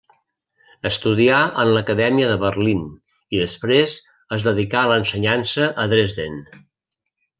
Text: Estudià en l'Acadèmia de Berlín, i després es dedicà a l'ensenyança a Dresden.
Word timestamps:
Estudià 0.89 1.41
en 1.63 1.69
l'Acadèmia 1.75 2.29
de 2.31 2.37
Berlín, 2.45 2.81
i 3.37 3.41
després 3.43 3.93
es 4.39 4.49
dedicà 4.49 4.83
a 4.83 4.91
l'ensenyança 4.93 5.69
a 5.85 5.87
Dresden. 5.93 6.41